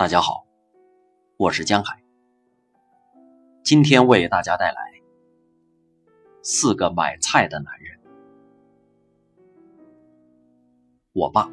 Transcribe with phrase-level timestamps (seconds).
[0.00, 0.46] 大家好，
[1.36, 2.02] 我是江海。
[3.62, 4.80] 今天为大家带来
[6.42, 8.00] 四个买菜的男人。
[11.12, 11.50] 我爸，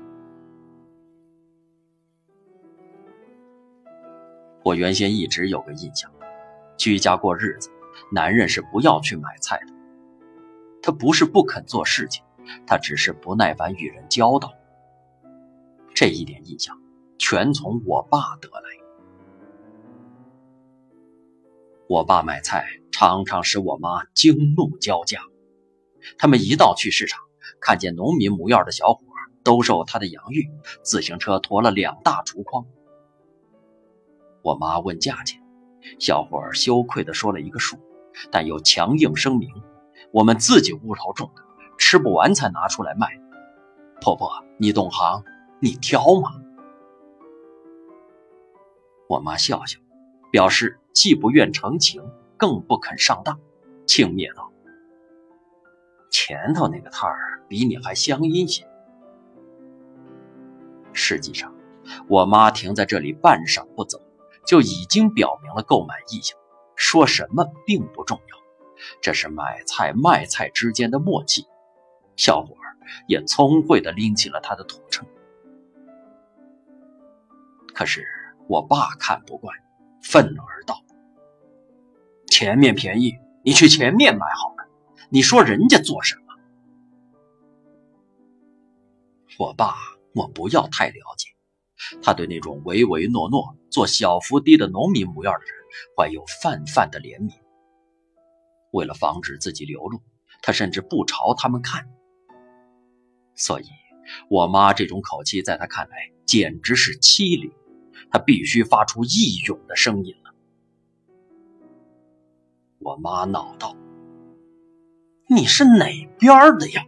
[4.64, 6.10] 我原先一直有个印象，
[6.78, 7.70] 居家过日子，
[8.14, 9.74] 男人是不要去买菜的。
[10.82, 12.24] 他不是不肯做事情，
[12.66, 14.54] 他只是不耐烦与人交道。
[15.94, 16.80] 这一点印象。
[17.18, 18.64] 全从我爸得来。
[21.88, 25.22] 我爸买菜常常使我妈惊怒交加。
[26.18, 27.22] 他们一到去市场，
[27.60, 29.00] 看见农民模样的小伙
[29.44, 30.50] 兜售他的洋芋，
[30.84, 32.66] 自行车驮了两大竹筐。
[34.42, 35.42] 我妈问价钱，
[36.00, 37.78] 小伙羞愧地说了一个数，
[38.32, 39.50] 但又强硬声明
[40.12, 41.42] ：“我们自己屋头种的，
[41.78, 43.08] 吃不完才拿出来卖。”
[44.02, 45.24] 婆婆，你懂行，
[45.62, 46.32] 你挑嘛。
[49.08, 49.80] 我妈笑笑，
[50.32, 52.04] 表示既不愿成情，
[52.36, 53.40] 更不肯上当，
[53.86, 54.52] 轻蔑道
[56.12, 58.68] ：“前头那个摊儿比你还乡音些。”
[60.92, 61.56] 实际上，
[62.10, 64.02] 我妈停在这里半晌不走，
[64.46, 66.38] 就已经表明了购买意向。
[66.76, 68.38] 说什么并不重要，
[69.02, 71.46] 这是买菜卖菜之间的默契。
[72.18, 72.76] 小伙儿
[73.08, 75.08] 也聪慧地拎起了他的土秤，
[77.74, 78.06] 可是。
[78.48, 79.56] 我爸看不惯，
[80.02, 80.84] 愤而道
[82.30, 84.68] ：“前面便宜，你去前面买好了。
[85.10, 86.22] 你说人家做什么？”
[89.38, 89.76] 我爸，
[90.16, 91.30] 我不要太了解，
[92.02, 95.54] 他对那种唯唯诺诺、做小伏低的农民模样的人，
[95.96, 97.34] 怀有泛泛的怜悯。
[98.72, 100.02] 为了防止自己流露，
[100.42, 101.88] 他甚至不朝他们看。
[103.36, 103.66] 所以，
[104.30, 107.52] 我妈这种口气，在他看来简直是欺凌。
[108.12, 110.34] 他必须发出义勇的声音了。
[112.80, 113.76] 我妈恼道
[115.28, 115.86] ：“你是哪
[116.20, 116.86] 边的呀？”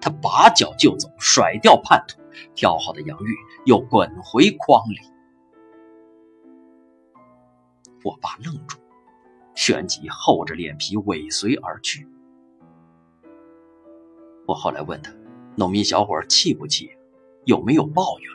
[0.00, 2.20] 他拔脚就走，甩掉叛徒，
[2.54, 3.34] 挑好的洋芋
[3.66, 4.98] 又滚回筐里。
[8.04, 8.78] 我爸愣住，
[9.54, 12.08] 旋即厚着脸皮尾随而去。
[14.46, 15.12] 我后来问他
[15.56, 16.90] ：“农民小伙气不气？
[17.44, 18.32] 有没有抱怨？”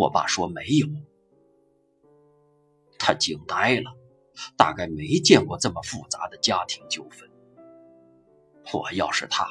[0.00, 0.86] 我爸说没有，
[2.98, 3.94] 他惊呆了，
[4.56, 7.30] 大概没见过这么复杂的家庭纠纷。
[8.72, 9.46] 我要是他，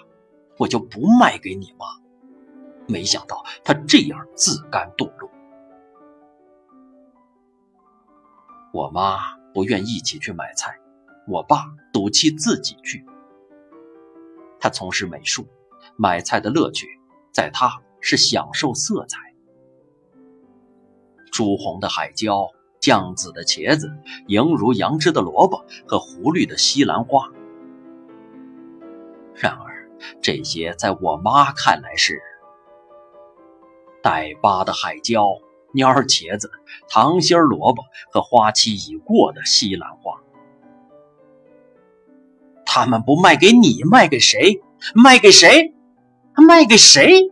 [0.58, 1.86] 我就不卖给你妈。
[2.88, 5.30] 没想到他这样自甘堕落。
[8.74, 10.76] 我妈不愿一起去买菜，
[11.28, 13.06] 我爸赌气自己去。
[14.59, 15.48] 他从事美术，
[15.96, 16.88] 买菜的乐趣
[17.32, 17.70] 在他
[18.02, 19.28] 是享受色彩。
[21.40, 22.50] 朱红的海椒，
[22.82, 23.90] 酱紫的茄子，
[24.28, 27.32] 莹如杨枝的萝卜和湖绿的西兰花。
[29.34, 29.90] 然而，
[30.22, 32.22] 这些在我妈看来是
[34.04, 35.28] 带疤的海椒、
[35.74, 36.52] 蔫儿茄子、
[36.90, 40.20] 糖心儿萝卜和花期已过的西兰花。
[42.66, 44.62] 他们不卖给你，卖给谁？
[44.94, 45.74] 卖给谁？
[46.36, 47.32] 卖给谁？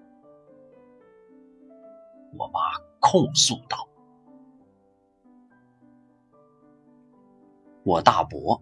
[2.38, 2.62] 我妈
[3.02, 3.86] 控诉道。
[7.88, 8.62] 我大伯，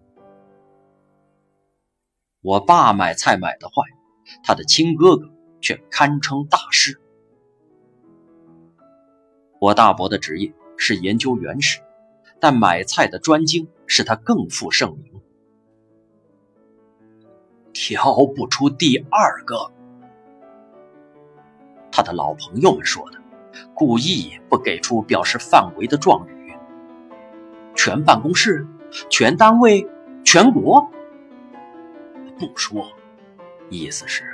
[2.42, 3.82] 我爸买菜买的坏，
[4.44, 5.28] 他的亲哥哥
[5.60, 7.00] 却堪称大师。
[9.60, 11.80] 我大伯的职业是研究原始，
[12.38, 15.20] 但买菜的专精使他更负盛名。
[17.72, 19.72] 挑不出第二个，
[21.90, 23.20] 他的老朋友们说的，
[23.74, 26.54] 故意不给出表示范围的状语。
[27.74, 28.64] 全办公室。
[29.10, 29.86] 全单位、
[30.24, 30.80] 全国，
[32.38, 32.88] 不说，
[33.68, 34.24] 意思是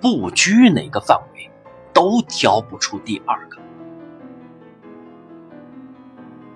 [0.00, 1.50] 不拘哪个范围，
[1.94, 3.58] 都挑不出第二个。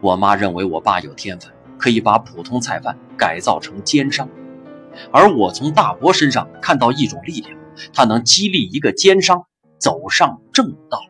[0.03, 4.29] 我妈认为我爸有天分，可以把普通菜贩改造成奸商，
[5.11, 7.59] 而我从大伯身上看到一种力量，
[7.95, 9.47] 他能激励一个奸商
[9.79, 11.01] 走上正道。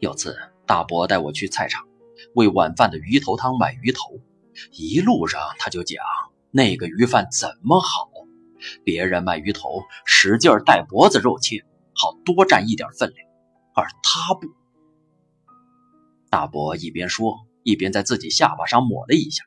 [0.00, 0.36] 有次，
[0.66, 1.87] 大伯带我去菜场。
[2.34, 4.20] 为晚饭的鱼头汤买鱼头，
[4.72, 6.02] 一路上他就讲
[6.50, 8.10] 那个鱼贩怎么好，
[8.84, 13.28] 别人卖鱼头使劲带脖子肉切，好多占一点分量，
[13.74, 14.46] 而他不。
[16.30, 19.44] 大伯一边说，一边在自己下巴上抹了一下，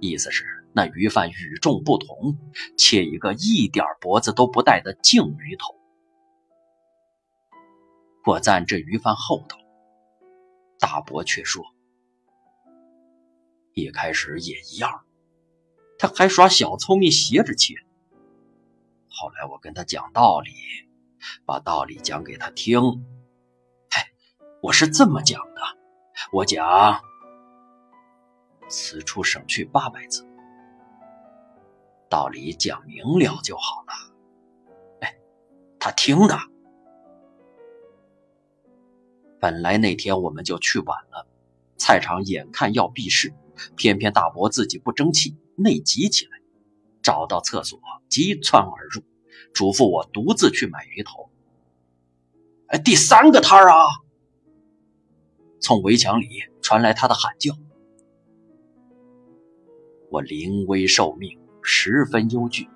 [0.00, 2.36] 意思是那鱼贩与众不同，
[2.76, 5.74] 切一个一点脖子都不带的净鱼头。
[8.26, 9.58] 我站这鱼贩后头，
[10.78, 11.64] 大伯却说
[13.74, 15.04] ：“一开始也一样，
[15.98, 17.74] 他还耍小聪明，斜着切。
[19.08, 20.52] 后来我跟他讲道理，
[21.44, 22.80] 把道理讲给他听。
[23.90, 24.02] 嘿，
[24.62, 25.60] 我是这么讲的，
[26.32, 27.00] 我讲，
[28.68, 30.26] 此处省去八百字，
[32.08, 33.92] 道理讲明了就好了。
[35.00, 35.18] 哎，
[35.78, 36.38] 他听的。”
[39.40, 41.26] 本来那天我们就去晚了，
[41.78, 43.32] 菜场眼看要闭市，
[43.76, 46.30] 偏偏大伯自己不争气，内急起来，
[47.02, 49.02] 找到厕所急窜而入，
[49.52, 51.30] 嘱咐我独自去买鱼头。
[52.66, 53.86] 哎，第三个摊儿啊！
[55.60, 56.28] 从围墙里
[56.62, 57.54] 传来他的喊叫，
[60.10, 62.68] 我临危受命，十分忧惧。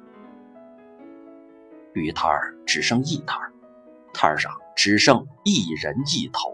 [1.93, 3.53] 鱼摊儿只剩一摊儿，
[4.13, 4.53] 摊儿上。
[4.77, 6.53] 只剩一人一头，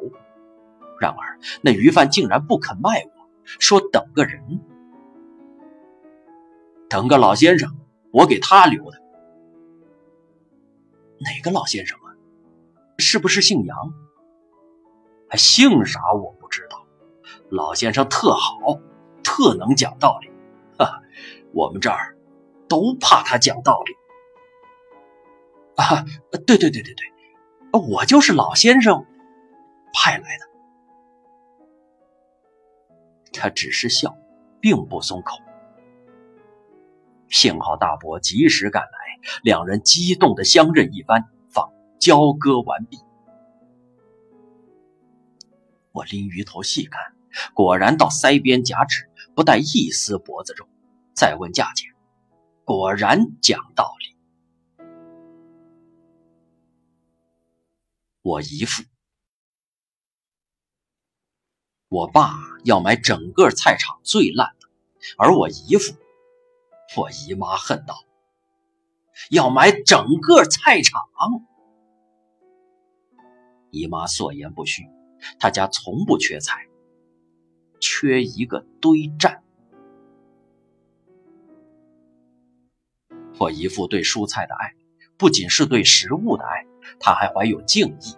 [1.00, 4.60] 然而那鱼贩竟然不肯卖我，说等个人，
[6.88, 7.76] 等个老先生，
[8.12, 8.98] 我给他留的。
[11.18, 12.14] 哪个老先生啊？
[12.98, 13.76] 是不是姓杨？
[15.28, 16.86] 还姓啥我不知道。
[17.50, 18.80] 老先生特好，
[19.22, 20.30] 特能讲道理，
[20.78, 21.02] 哈，
[21.52, 22.16] 我们这儿
[22.68, 23.92] 都怕他讲道理。
[25.76, 26.04] 啊，
[26.46, 27.06] 对对对对对。
[27.72, 29.06] 我就是老先生
[29.92, 30.49] 派来的。
[33.32, 34.16] 他只是笑，
[34.60, 35.36] 并不松口。
[37.28, 38.90] 幸好大伯及时赶来，
[39.42, 42.98] 两人激动的相认一番，方交割完毕。
[45.92, 47.00] 我拎鱼头细看，
[47.54, 50.68] 果然到腮边夹指，不带一丝脖子肉。
[51.12, 51.92] 再问价钱，
[52.64, 54.84] 果然讲道理。
[58.22, 58.82] 我姨父，
[61.90, 64.68] 我爸要买整个菜场最烂的，
[65.18, 65.96] 而我姨父，
[66.96, 68.04] 我姨妈恨道
[69.28, 71.02] ：“要买整个菜场。”
[73.72, 74.84] 姨妈所言不虚，
[75.40, 76.68] 他家从不缺菜，
[77.80, 79.42] 缺一个堆栈。
[83.40, 84.76] 我姨父对蔬菜的爱，
[85.16, 86.64] 不仅是对食物的爱。
[87.00, 88.16] 他还怀有敬意，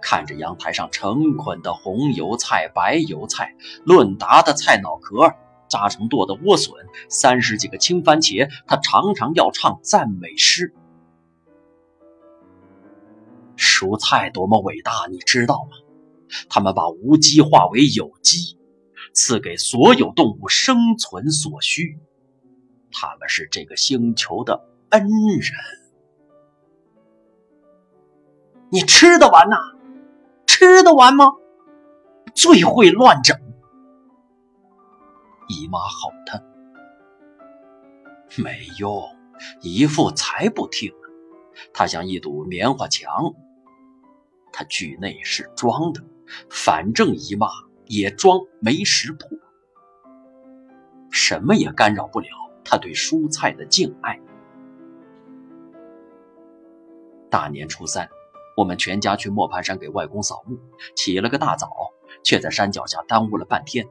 [0.00, 3.54] 看着阳台上成捆的红油菜、白油菜、
[3.84, 5.32] 论达的菜脑壳、
[5.68, 6.74] 扎成垛的莴笋、
[7.08, 10.74] 三十几个青番茄，他常常要唱赞美诗。
[13.56, 15.76] 蔬菜多么伟大，你知道吗？
[16.48, 18.56] 他们把无机化为有机，
[19.12, 21.98] 赐给所有动物生存所需。
[22.92, 25.52] 他们是这个星球的恩人。
[28.70, 29.56] 你吃得完呐？
[30.60, 31.24] 吃得完吗？
[32.34, 33.34] 最会乱整！
[35.48, 36.38] 姨妈吼他，
[38.42, 39.02] 没用，
[39.62, 41.08] 姨父才不听呢。
[41.72, 43.34] 他像一堵棉花墙，
[44.52, 46.02] 他剧内是装的，
[46.50, 47.48] 反正姨妈
[47.86, 49.30] 也装没识破，
[51.10, 52.28] 什么也干扰不了
[52.62, 54.20] 他对蔬菜的敬爱。
[57.30, 58.06] 大年初三。
[58.56, 60.58] 我们全家去磨盘山给外公扫墓，
[60.96, 61.70] 起了个大早，
[62.24, 63.86] 却在山脚下耽误了半天。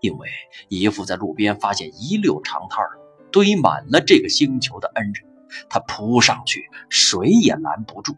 [0.00, 0.28] 因为
[0.68, 2.98] 姨父在路边发现一溜长摊儿，
[3.30, 5.24] 堆满了这个星球的恩人，
[5.70, 8.14] 他扑上去，谁也拦不住。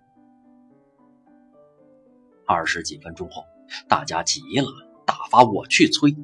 [2.46, 3.44] 二十几分钟后，
[3.88, 4.68] 大家急了，
[5.06, 6.16] 打发我去催。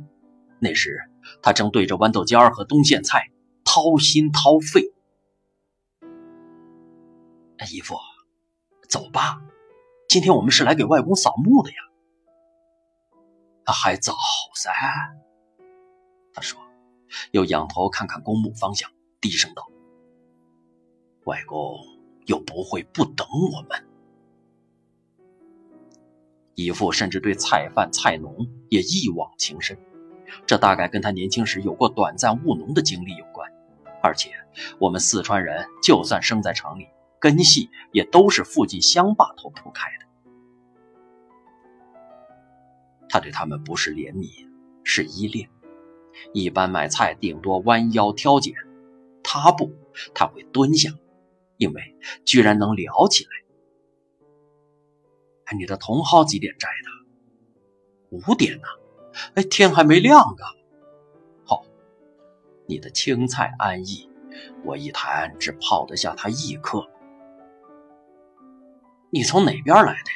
[0.59, 0.99] 那时
[1.43, 3.31] 他正对着豌豆尖儿和冬苋菜
[3.65, 4.93] 掏心掏肺。
[7.71, 7.97] 姨父。
[8.91, 9.41] 走吧，
[10.09, 11.77] 今天我们是来给外公扫墓的呀。
[13.65, 14.13] 还早
[14.57, 14.73] 噻，
[16.35, 16.61] 他说，
[17.31, 19.65] 又仰头看看公墓方向，低声道
[21.25, 21.79] ：“外公
[22.27, 23.87] 又不会不等我们。”
[26.57, 29.79] 姨父甚至对菜贩、菜农也一往情深，
[30.45, 33.49] 这大概跟他年轻时有过短暂务农的经历有关。
[34.03, 34.33] 而且，
[34.81, 36.89] 我们四川人就算生在城里。
[37.21, 40.07] 根系也都是附近乡坝头铺开的。
[43.09, 44.49] 他对他们不是怜悯，
[44.83, 45.51] 是依恋。
[46.33, 48.55] 一般买菜顶多弯腰挑拣，
[49.23, 49.73] 他不，
[50.15, 50.91] 他会蹲下，
[51.57, 53.31] 因为居然能聊起来。
[55.45, 58.17] 哎，你的茼蒿几点摘的？
[58.17, 58.67] 五点呢。
[59.35, 60.45] 哎，天还没亮啊。
[61.45, 61.65] 好，
[62.67, 64.09] 你的青菜安逸，
[64.65, 66.89] 我一坛只泡得下他一颗。
[69.13, 70.11] 你从哪边来的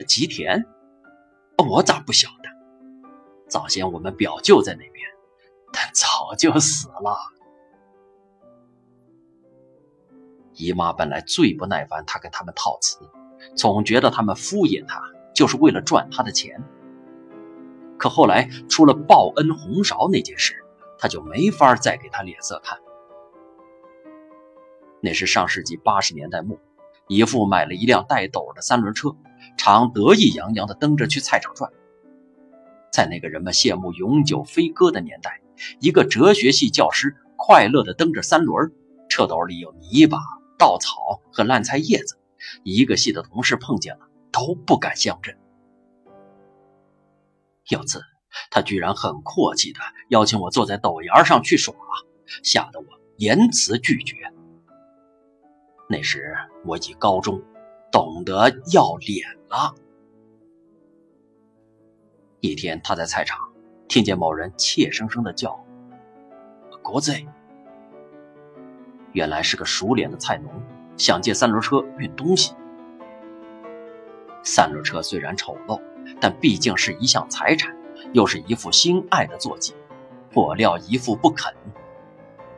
[0.00, 0.06] 呀？
[0.06, 0.66] 吉田？
[1.56, 2.48] 我咋不晓得？
[3.48, 5.08] 早先我们表舅在那边，
[5.72, 7.16] 但早就死了。
[10.54, 12.98] 姨妈本来最不耐烦他跟他们套词，
[13.56, 15.00] 总觉得他们敷衍他，
[15.32, 16.60] 就是为了赚他的钱。
[17.96, 20.56] 可后来出了报恩红苕那件事，
[20.98, 22.76] 他就没法再给他脸色看。
[25.00, 26.58] 那是上世纪八十年代末，
[27.08, 29.16] 姨父买了一辆带斗的三轮车，
[29.56, 31.72] 常得意洋洋地蹬着去菜场转。
[32.92, 35.40] 在那个人们羡慕永久飞鸽的年代，
[35.80, 38.72] 一个哲学系教师快乐地蹬着三轮，
[39.08, 40.18] 车斗里有泥巴、
[40.58, 42.18] 稻草和烂菜叶子，
[42.62, 45.36] 一个系的同事碰见了都不敢相认。
[47.68, 48.02] 有次，
[48.50, 51.74] 他居然很阔气地邀请我坐在斗沿上去耍，
[52.42, 52.86] 吓得我
[53.16, 54.14] 严词拒绝。
[55.88, 57.42] 那时我已高中，
[57.90, 59.74] 懂得要脸了。
[62.40, 63.50] 一天，他在菜场
[63.88, 65.58] 听见某人怯生生的叫
[66.82, 67.26] “国贼”，
[69.12, 70.52] 原来是个熟脸的菜农，
[70.96, 72.54] 想借三轮车运东西。
[74.44, 75.80] 三轮车虽然丑陋。
[76.22, 77.76] 但毕竟是一项财产，
[78.14, 79.74] 又是一副心爱的坐骑，
[80.32, 81.54] 我料姨父不肯。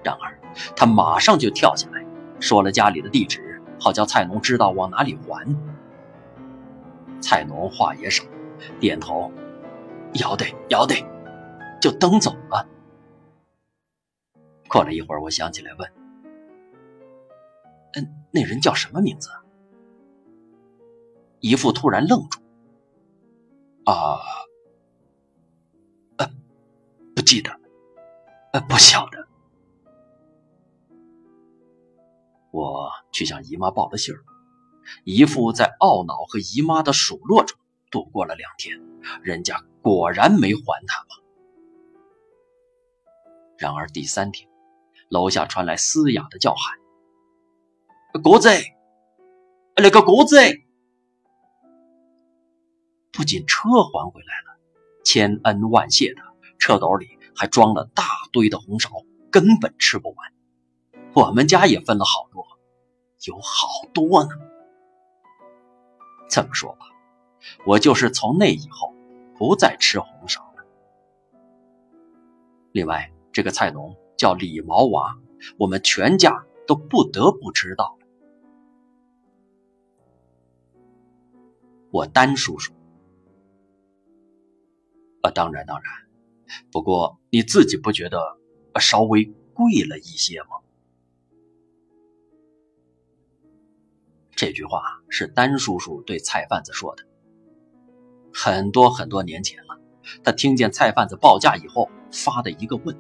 [0.05, 0.39] 然而
[0.77, 2.00] 他马上就跳下来，
[2.41, 5.47] 说了家里的地址，好叫菜农知道往哪里还。
[7.21, 8.25] 菜农话也少，
[8.81, 9.31] 点头，
[10.15, 11.05] 要得要得，
[11.81, 12.67] 就蹬走了。
[14.69, 15.93] 过了一会儿，我想起来问
[17.95, 19.29] ：“嗯，那人叫什么名字？”
[21.41, 22.41] 姨父突然愣住。
[23.85, 24.21] 啊，
[26.19, 26.31] 呃，
[27.15, 27.51] 不记得，
[28.53, 29.27] 呃，不晓得。
[32.51, 34.25] 我去向姨妈报了信儿，
[35.05, 37.59] 姨父在懊恼和姨妈的数落中
[37.91, 38.81] 度过了两天，
[39.23, 41.07] 人家果然没还他吗？
[43.57, 44.49] 然而第三天，
[45.09, 46.79] 楼下传来嘶哑的叫喊
[48.23, 48.49] ：“国子，
[49.77, 50.37] 那个国子！”
[53.13, 54.59] 不仅车还回来了，
[55.05, 56.23] 千恩万谢的，
[56.59, 58.03] 车斗里还装了大
[58.33, 60.33] 堆的红苕，根本吃不完。
[61.13, 62.47] 我们家也分了好多，
[63.27, 64.31] 有好多呢。
[66.29, 66.87] 这么说吧，
[67.67, 68.95] 我就是从那以后
[69.37, 70.65] 不再吃红烧了。
[72.71, 75.19] 另外，这个菜农叫李毛娃，
[75.59, 77.99] 我们全家都不得不知道
[81.91, 82.73] 我丹叔叔。
[85.23, 85.93] 啊，当然当然，
[86.71, 88.39] 不过你自己不觉得
[88.79, 90.61] 稍微贵了一些吗？
[94.41, 94.81] 这句话
[95.11, 97.05] 是丹叔叔对菜贩子说的。
[98.33, 99.79] 很多很多年前了，
[100.25, 102.99] 他听见菜贩子报价以后发的一个问。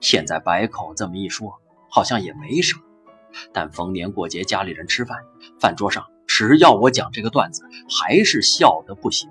[0.00, 2.82] 现在百口这么一说，好像也没什么，
[3.52, 5.24] 但逢年过节家里人吃饭，
[5.60, 9.30] 饭桌上只要我讲这个段子，还是笑得不行。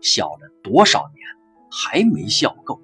[0.00, 1.24] 笑了多少年，
[1.70, 2.82] 还没笑够。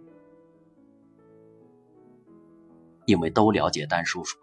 [3.07, 4.39] 因为都了解丹叔叔，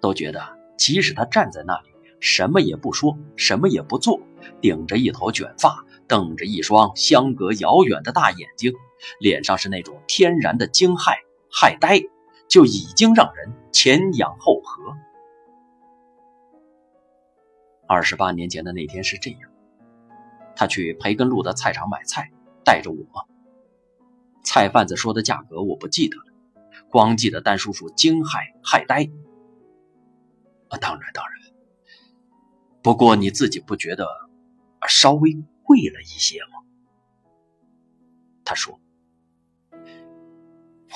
[0.00, 1.88] 都觉得即使他站在那里，
[2.20, 4.20] 什么也不说，什么也不做，
[4.60, 8.72] 顶着一头卷发，瞪着一双相隔遥远的大眼睛，
[9.20, 11.14] 脸上是那种天然的惊骇、
[11.50, 12.00] 骇呆，
[12.48, 14.96] 就已经让人前仰后合。
[17.88, 19.40] 二十八年前的那天是这样。
[20.56, 22.30] 他去培根路的菜场买菜，
[22.64, 22.96] 带着我。
[24.42, 26.24] 菜贩子说的价格我不记得了，
[26.88, 29.10] 光记得丹叔叔惊骇害呆。
[30.68, 31.52] 啊，当然当然。
[32.82, 34.06] 不过你自己不觉得
[34.88, 35.32] 稍微
[35.62, 36.62] 贵了一些吗？
[38.44, 38.80] 他说。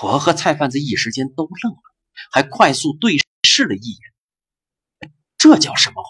[0.02, 1.82] 我和菜贩子一时间都愣了，
[2.32, 4.00] 还快速对视了一眼。
[5.36, 6.08] 这叫什么话？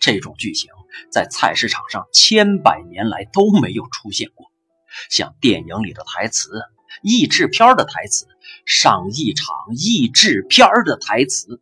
[0.00, 0.70] 这种剧情
[1.08, 4.50] 在菜市场上千百年来都没有出现过，
[5.08, 6.62] 像电影里的台词、
[7.02, 8.26] 译制片的台词、
[8.66, 11.60] 上一场译制片的台词。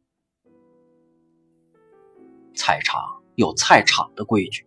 [2.54, 4.66] 菜场有菜场的规矩，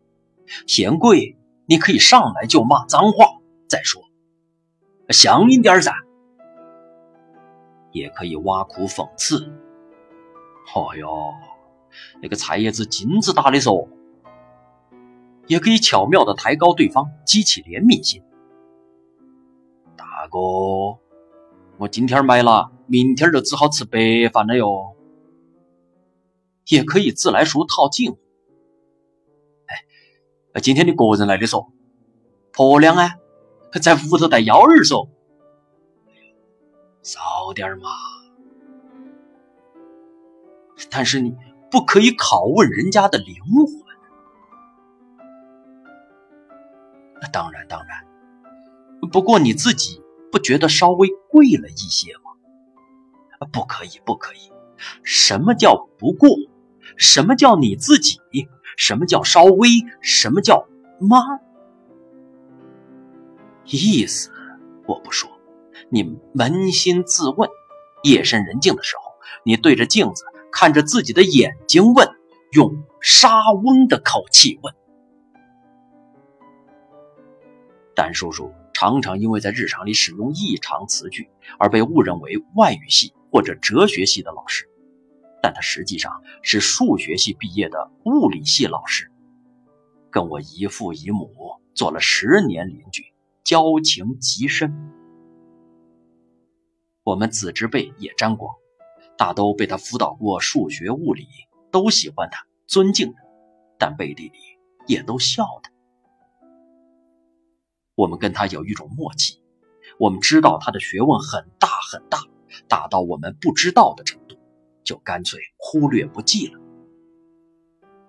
[0.67, 4.01] 嫌贵你可以上来就骂脏话，再说
[5.10, 5.93] 响应点噻，
[7.91, 9.51] 也可以挖苦讽刺。
[10.74, 11.34] 哦哟。
[12.24, 13.88] 那个菜叶子金子大的说，
[15.46, 18.24] 也可以巧妙的抬高对方，激起怜悯心。
[20.34, 20.40] 哥，
[21.78, 24.00] 我今天买了，明天就只好吃白
[24.34, 24.96] 饭了哟。
[26.70, 28.18] 也可以自来熟套近乎。
[30.54, 31.68] 哎，今天你个人来的嗦？
[32.52, 33.12] 婆娘啊，
[33.80, 35.08] 在屋头带幺儿嗦。
[37.04, 37.92] 少点嘛。
[40.90, 41.36] 但是你
[41.70, 43.84] 不可以拷问人家的灵魂。
[47.32, 48.04] 当然，当然。
[49.12, 50.02] 不过你自己
[50.34, 53.48] 不觉得稍微贵了一些吗？
[53.52, 54.52] 不可以，不可以。
[55.04, 56.28] 什么叫不过？
[56.98, 58.20] 什么叫你自己？
[58.75, 59.70] 什么叫稍微？
[60.02, 60.68] 什么叫
[61.00, 61.20] 妈？
[63.66, 64.32] 意思
[64.88, 65.30] 我不说，
[65.90, 67.48] 你扪心自问。
[68.02, 69.04] 夜深人静的时候，
[69.46, 72.10] 你对着镜子看着自己的眼睛问，
[72.54, 74.74] 用沙翁的口气问。
[77.94, 78.52] 丹叔叔
[78.84, 84.70] 常常因为在日常里使用异常词句，而被误认为外语系或者哲学系的老师。
[85.42, 89.10] 但他实际上是数学系毕业的物理系老师，
[90.12, 91.32] 跟我姨父姨母
[91.74, 93.06] 做了十年邻居，
[93.46, 94.92] 交情极深。
[97.06, 98.54] 我们子侄辈也沾光，
[99.18, 101.25] 大都被他辅导过数学、物理，
[101.72, 103.24] 都喜欢他，尊敬他，
[103.80, 104.38] 但背地里
[104.88, 105.72] 也都笑他。
[107.96, 109.40] 我们跟他有一种默契，
[109.98, 112.20] 我们知道他的学问很大很大，
[112.68, 114.38] 大到我们不知道的程度。
[114.84, 116.60] 就干脆忽略不计了。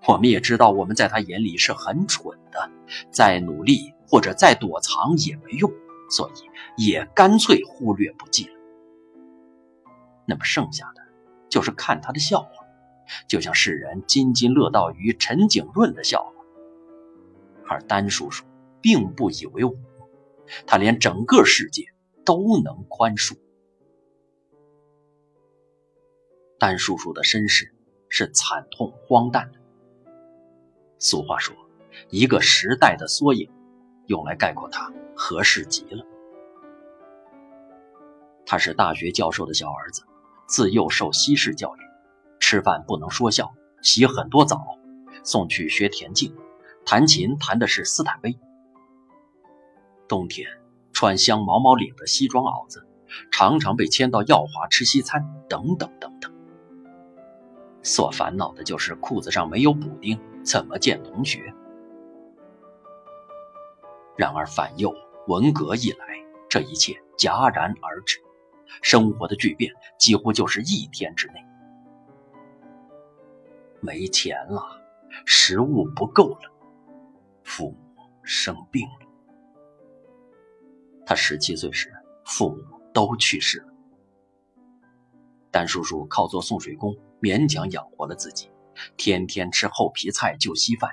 [0.08, 2.68] 我们也知道我们在他眼里是很蠢的，
[3.12, 5.72] 再努力或者再躲藏也没用，
[6.10, 8.54] 所以也干脆忽略不计了。
[10.26, 11.02] 那么剩下的
[11.48, 12.48] 就是看他的笑话，
[13.28, 16.32] 就像世人津津乐道于陈景润的笑话。
[17.68, 18.44] 而丹叔叔
[18.84, 19.74] 并不以为我，
[20.66, 21.86] 他连整个世界
[22.22, 23.34] 都能宽恕。
[26.58, 27.74] 丹叔叔的身世
[28.10, 29.58] 是惨痛荒诞的。
[30.98, 31.56] 俗话说，
[32.10, 33.50] 一个时代的缩影，
[34.04, 36.04] 用来概括他合适极了。
[38.44, 40.02] 他是大学教授的小儿子，
[40.46, 41.80] 自幼受西式教育，
[42.38, 44.62] 吃饭不能说笑，洗很多澡，
[45.24, 46.36] 送去学田径，
[46.84, 48.38] 弹琴弹的是斯坦威。
[50.08, 50.48] 冬天
[50.92, 52.86] 穿镶毛毛领的西装袄子，
[53.32, 56.32] 常常被牵到耀华吃西餐，等等等等。
[57.82, 61.52] 所烦恼的就是裤子上没有补丁，怎么见同学？
[64.16, 64.94] 然而反右
[65.26, 66.06] 文革一来，
[66.48, 68.18] 这一切戛然而止，
[68.80, 71.34] 生活的巨变几乎就是一天之内。
[73.80, 74.80] 没钱了，
[75.26, 76.50] 食物不够了，
[77.42, 77.76] 父母
[78.22, 79.03] 生病了。
[81.06, 81.92] 他十七岁时，
[82.24, 82.62] 父母
[82.92, 83.72] 都去世了。
[85.50, 86.94] 丹叔叔靠做送水工。
[87.20, 88.50] 勉强养活了自己，
[88.98, 90.90] 天天吃厚皮菜就稀饭，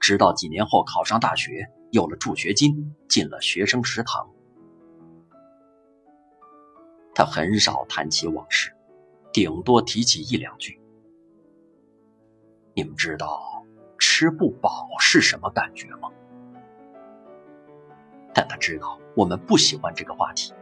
[0.00, 4.30] 直到几年后考上大学，有了助学金，进了学生食堂。
[7.14, 8.74] 他很少谈起往事，
[9.30, 10.80] 顶多提起一两句。
[12.72, 13.62] 你们知道
[13.98, 16.10] 吃不饱是什么感觉吗？
[18.32, 20.52] 但他知道我们不喜欢这个话题，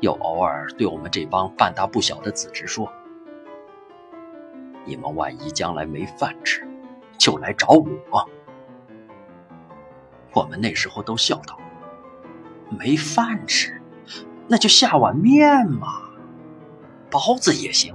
[0.00, 2.92] 又偶尔对我们这帮半大不小的子侄说。
[4.84, 6.66] 你们万一将来没饭吃，
[7.18, 8.28] 就来找我。
[10.34, 11.58] 我们那时候都笑道
[12.70, 13.80] ：“没饭吃，
[14.46, 16.10] 那就下碗面嘛，
[17.10, 17.94] 包子也行。”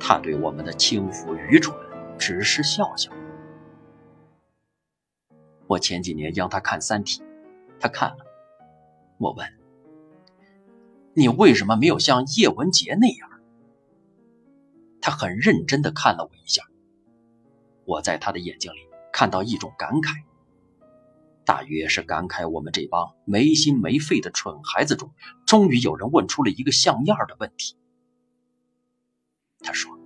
[0.00, 1.76] 他对我们的轻浮愚蠢
[2.18, 3.10] 只是笑笑。
[5.68, 7.20] 我前几年让他看《三体》，
[7.78, 8.24] 他看了。
[9.18, 9.46] 我问
[11.14, 13.28] ：“你为什么没有像叶文洁那样？”
[15.00, 16.62] 他很认真地看了我一下，
[17.84, 18.78] 我在他的眼睛里
[19.12, 20.22] 看到一种感慨，
[21.44, 25.12] 大约是感慨我们这帮没心没肺的蠢孩子中，
[25.46, 27.76] 终于有人问出了一个像样的问题。
[29.60, 29.98] 他说：“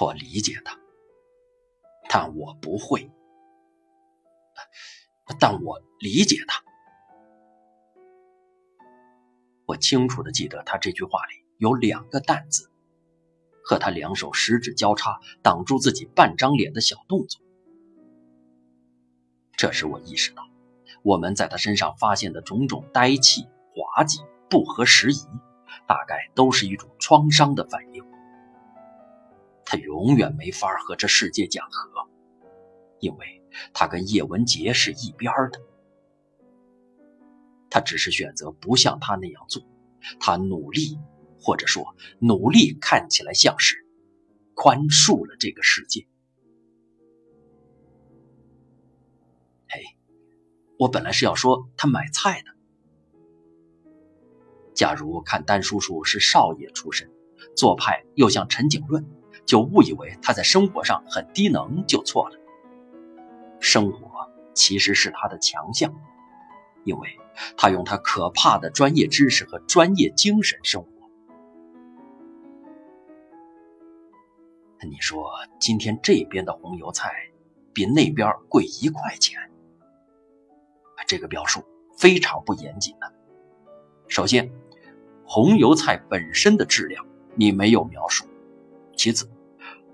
[0.00, 0.78] 我理解他，
[2.08, 3.10] 但我不会，
[5.38, 6.62] 但我理解他。”
[9.66, 12.68] 我清楚的记得他这句话里有两个“但”字。
[13.62, 17.40] 和他两手十指交叉挡住自己半张脸的小动作，
[19.52, 20.42] 这时我意识到，
[21.04, 25.24] 我们在他身上发现的种种呆气、滑稽、不合时宜，
[25.86, 28.02] 大概都是一种创伤的反应。
[29.64, 32.08] 他永远没法和这世界讲和，
[32.98, 33.39] 因为
[33.72, 35.60] 他跟叶文洁是一边的。
[37.70, 39.62] 他只是选择不像他那样做，
[40.18, 40.98] 他努力
[41.40, 43.76] 或者说努力看起来像是
[44.54, 46.06] 宽恕了这个世界。
[49.68, 49.82] 嘿，
[50.78, 52.50] 我本来是要说他买菜的。
[54.74, 57.08] 假如看丹叔叔是少爷出身，
[57.54, 59.06] 做派又像陈景润，
[59.46, 62.39] 就误以为他在生活上很低能就错了。
[63.60, 65.94] 生活其实是他的强项，
[66.84, 67.08] 因为
[67.56, 70.90] 他用他可怕的专业知识和专业精神生活。
[74.88, 77.12] 你说今天这边的红油菜
[77.72, 79.38] 比那边贵一块钱，
[81.06, 81.62] 这个表述
[81.98, 83.12] 非常不严谨的。
[84.08, 84.50] 首先，
[85.24, 88.24] 红油菜本身的质量你没有描述；
[88.96, 89.30] 其次，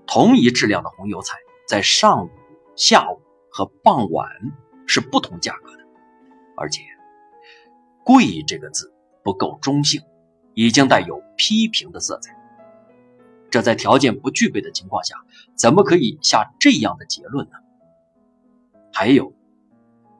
[0.05, 2.29] 同一质量的红油菜在上午、
[2.75, 3.21] 下午
[3.57, 4.29] 和傍晚
[4.85, 5.83] 是不同价格的，
[6.55, 6.83] 而且
[8.05, 8.93] “贵”这个字
[9.23, 9.99] 不够中性，
[10.53, 12.37] 已经带有批评的色彩。
[13.49, 15.15] 这在条件不具备的情况下，
[15.55, 17.57] 怎么可以下这样的结论呢？
[18.93, 19.33] 还有，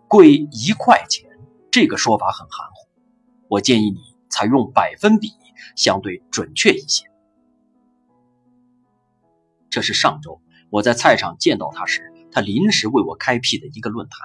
[0.07, 1.29] 贵一块钱
[1.69, 2.89] 这个说法很含糊，
[3.49, 5.29] 我建议你采用百分比，
[5.75, 7.05] 相对准确一些。
[9.69, 14.19] 这是上周我在菜场见到他时，他临时为我开辟的一个论坛。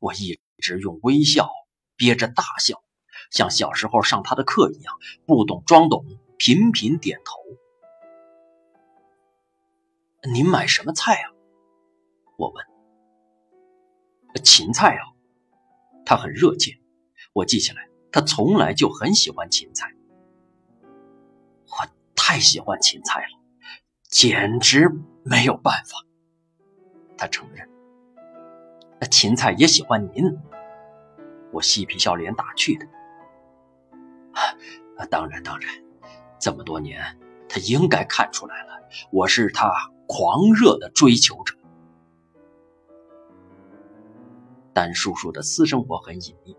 [0.00, 1.50] 我一直用微笑
[1.96, 2.82] 憋着大笑，
[3.30, 4.94] 像小时候上他的课一样，
[5.26, 6.04] 不懂装懂。
[6.38, 7.40] 频频点头。
[10.30, 11.32] 您买什么菜啊？
[12.36, 12.66] 我问。
[14.44, 15.04] 芹菜啊，
[16.04, 16.78] 他很热切。
[17.32, 19.94] 我记起来，他从来就很喜欢芹菜。
[20.82, 23.40] 我太喜欢芹菜了，
[24.10, 24.90] 简直
[25.24, 26.05] 没有办法。
[27.16, 27.68] 他承认。
[29.00, 30.38] 那芹菜也喜欢您。
[31.52, 32.86] 我嬉皮笑脸打趣的。
[34.96, 35.70] 啊，当然，当然。
[36.38, 37.02] 这么多年，
[37.48, 39.70] 他应该看出来了，我是他
[40.06, 41.54] 狂热的追求者。
[44.72, 46.54] 但叔叔的私生活很隐秘，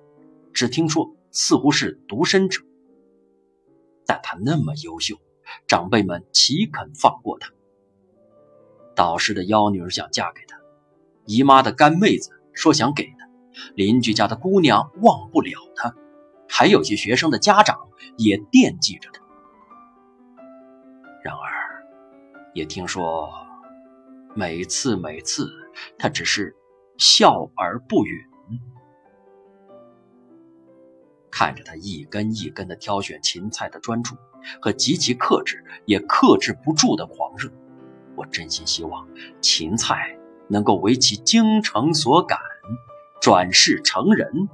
[0.51, 2.63] 只听说似乎是独身者，
[4.07, 5.15] 但他那么优秀，
[5.67, 7.51] 长辈们岂肯放过他？
[8.95, 10.41] 导师的幺女儿想嫁给，
[11.27, 13.27] 姨妈的干妹子说想给他，
[13.75, 15.93] 邻居家的姑娘忘不了他，
[16.47, 17.77] 还有些学生的家长
[18.17, 19.21] 也惦记着他。
[21.21, 21.85] 然而，
[22.53, 23.29] 也听说，
[24.33, 25.51] 每次每次，
[25.99, 26.55] 他只是
[26.97, 28.25] 笑而不语。
[31.29, 34.15] 看着他一根一根的挑选芹菜的专注
[34.59, 37.51] 和极其克制也克制不住的狂热，
[38.15, 39.07] 我真心希望
[39.39, 40.16] 芹菜
[40.47, 42.39] 能够为其精诚所感，
[43.21, 44.49] 转世成人。